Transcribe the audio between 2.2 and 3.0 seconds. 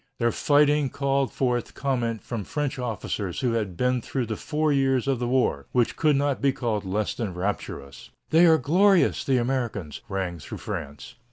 from French